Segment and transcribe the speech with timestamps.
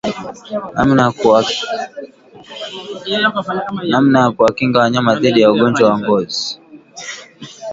[3.91, 6.45] Namna ya kuwakinga wanyama dhidi ya ugonjwa wa ngozi